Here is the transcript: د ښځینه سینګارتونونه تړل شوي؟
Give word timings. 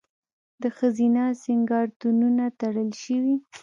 د 0.61 0.63
ښځینه 0.77 1.23
سینګارتونونه 1.43 2.45
تړل 2.59 2.89
شوي؟ 3.03 3.35